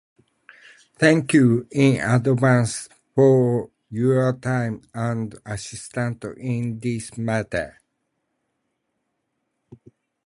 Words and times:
Thank 1.01 1.31
you 1.33 1.67
in 1.69 2.01
advance 2.01 2.89
for 3.13 3.69
your 3.91 4.33
time 4.33 4.81
and 4.95 5.35
assistance 5.45 6.25
in 6.39 6.79
this 6.79 7.15
matter. 7.19 7.79